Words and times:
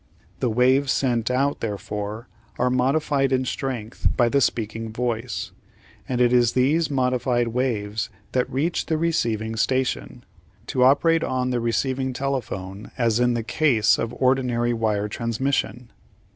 The 0.39 0.49
waves 0.49 0.91
sent 0.91 1.29
out, 1.29 1.59
therefore, 1.59 2.27
are 2.57 2.71
modified 2.71 3.31
in 3.31 3.45
strength 3.45 4.07
by 4.17 4.29
the 4.29 4.41
speaking 4.41 4.91
voice, 4.91 5.51
and 6.09 6.19
it 6.19 6.33
is 6.33 6.53
these 6.53 6.89
modified 6.89 7.49
waves 7.49 8.09
that 8.31 8.49
reach 8.51 8.87
the 8.87 8.97
receiving 8.97 9.55
station, 9.57 10.25
to 10.65 10.81
operate 10.83 11.23
on 11.23 11.51
the 11.51 11.59
receiving 11.61 12.13
telephone 12.13 12.89
as 12.97 13.19
in 13.19 13.35
the 13.35 13.43
case 13.43 13.99
of 13.99 14.11
ordinary 14.15 14.73
wire 14.73 15.07
transmission. 15.07 15.91